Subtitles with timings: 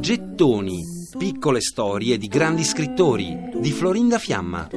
[0.00, 0.84] Gettoni,
[1.16, 4.68] piccole storie di grandi scrittori di Florinda Fiamma.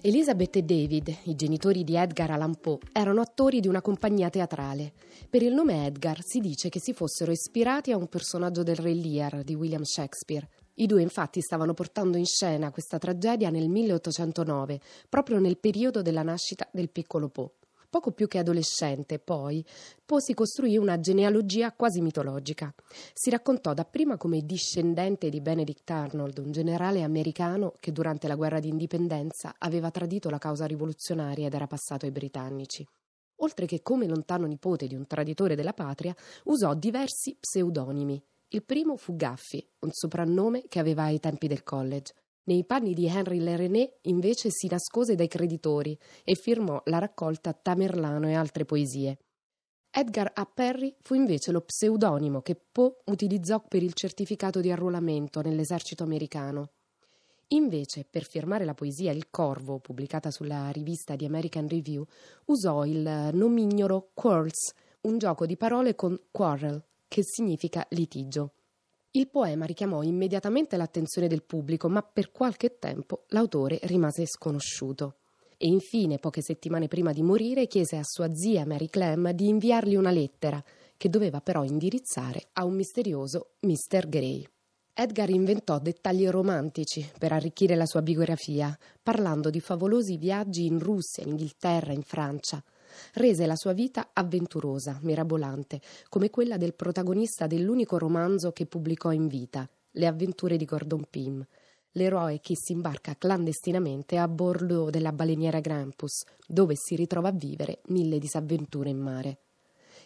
[0.00, 4.92] Elizabeth e David, i genitori di Edgar Allan Poe, erano attori di una compagnia teatrale.
[5.28, 8.94] Per il nome Edgar si dice che si fossero ispirati a un personaggio del Re
[8.94, 10.48] Lear di William Shakespeare.
[10.74, 16.22] I due infatti stavano portando in scena questa tragedia nel 1809, proprio nel periodo della
[16.22, 17.50] nascita del piccolo Poe.
[17.94, 19.64] Poco più che adolescente, poi,
[20.04, 22.74] Poe si costruì una genealogia quasi mitologica.
[23.12, 28.58] Si raccontò dapprima come discendente di Benedict Arnold, un generale americano che durante la guerra
[28.58, 32.84] d'indipendenza aveva tradito la causa rivoluzionaria ed era passato ai britannici.
[33.42, 38.20] Oltre che come lontano nipote di un traditore della patria, usò diversi pseudonimi.
[38.48, 42.12] Il primo fu Gaffi, un soprannome che aveva ai tempi del college.
[42.46, 47.54] Nei panni di Henry Le René invece si nascose dai creditori e firmò la raccolta
[47.54, 49.18] Tamerlano e altre poesie.
[49.90, 50.44] Edgar A.
[50.44, 56.72] Perry fu invece lo pseudonimo che Poe utilizzò per il certificato di arruolamento nell'esercito americano.
[57.48, 62.04] Invece, per firmare la poesia Il Corvo, pubblicata sulla rivista di American Review,
[62.46, 64.72] usò il nomignolo Quarrels,
[65.02, 68.53] un gioco di parole con quarrel, che significa litigio.
[69.16, 75.18] Il poema richiamò immediatamente l'attenzione del pubblico, ma per qualche tempo l'autore rimase sconosciuto.
[75.56, 79.94] E infine, poche settimane prima di morire, chiese a sua zia Mary Clem di inviargli
[79.94, 80.60] una lettera,
[80.96, 84.08] che doveva però indirizzare a un misterioso Mr.
[84.08, 84.44] Gray.
[84.92, 91.22] Edgar inventò dettagli romantici per arricchire la sua biografia, parlando di favolosi viaggi in Russia,
[91.22, 92.60] in Inghilterra, in Francia
[93.14, 99.26] rese la sua vita avventurosa, mirabolante, come quella del protagonista dell'unico romanzo che pubblicò in
[99.26, 101.46] vita, Le avventure di Gordon Pym,
[101.92, 107.80] l'eroe che si imbarca clandestinamente a bordo della baleniera Grampus, dove si ritrova a vivere
[107.86, 109.38] mille disavventure in mare.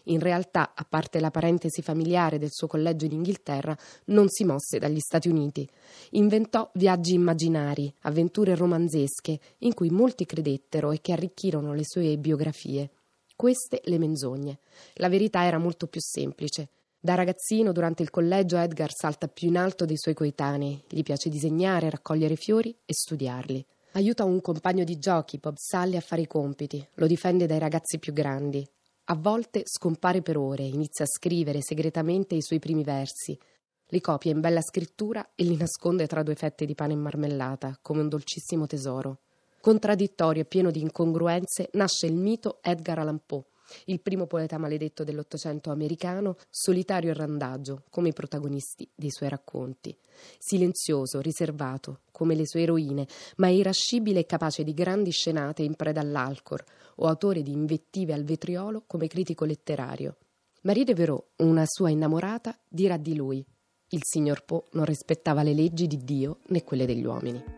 [0.09, 4.79] In realtà, a parte la parentesi familiare del suo collegio in Inghilterra, non si mosse
[4.79, 5.69] dagli Stati Uniti.
[6.11, 12.91] Inventò viaggi immaginari, avventure romanzesche, in cui molti credettero e che arricchirono le sue biografie.
[13.37, 14.59] Queste le menzogne.
[14.95, 16.71] La verità era molto più semplice.
[16.99, 20.83] Da ragazzino, durante il collegio, Edgar salta più in alto dei suoi coetanei.
[20.89, 23.65] Gli piace disegnare, raccogliere fiori e studiarli.
[23.93, 26.85] Aiuta un compagno di giochi, Bob Sally, a fare i compiti.
[26.95, 28.67] Lo difende dai ragazzi più grandi.
[29.11, 33.39] A volte scompare per ore, inizia a scrivere segretamente i suoi primi versi,
[33.87, 37.79] li copia in bella scrittura e li nasconde tra due fette di pane e marmellata,
[37.81, 39.21] come un dolcissimo tesoro.
[39.63, 43.47] Contraddittorio e pieno di incongruenze nasce il mito Edgar Allan Poe,
[43.87, 49.97] il primo poeta maledetto dell'Ottocento americano, solitario e randagio, come i protagonisti dei suoi racconti.
[50.39, 53.07] Silenzioso, riservato, come le sue eroine,
[53.37, 56.65] ma irascibile e capace di grandi scenate in preda all'alcor,
[56.97, 60.17] o autore di invettive al vetriolo come critico letterario.
[60.63, 63.45] Marie Devereux, una sua innamorata, dirà di lui:
[63.91, 67.58] Il signor Poe non rispettava le leggi di Dio né quelle degli uomini.